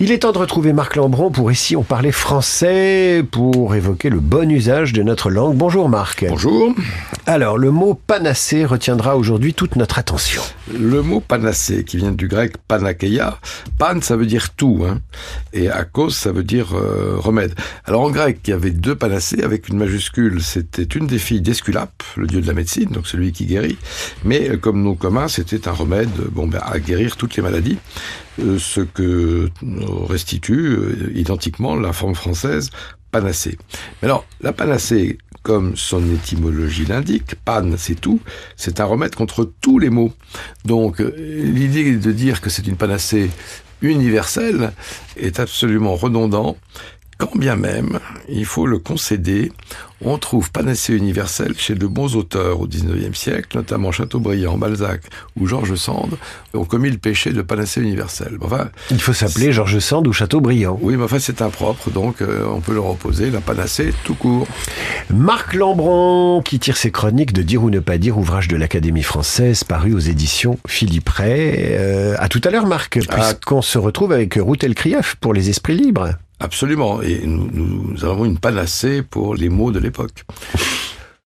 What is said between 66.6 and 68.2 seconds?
ses chroniques de Dire ou ne pas dire,